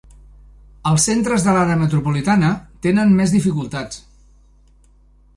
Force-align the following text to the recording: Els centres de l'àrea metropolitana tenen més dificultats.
Els 0.91 1.03
centres 1.09 1.43
de 1.47 1.51
l'àrea 1.57 1.79
metropolitana 1.81 2.49
tenen 2.85 3.13
més 3.19 3.35
dificultats. 3.35 4.01